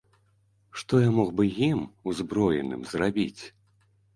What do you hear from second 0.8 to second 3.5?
Што я мог бы ім, узброеным, зрабіць?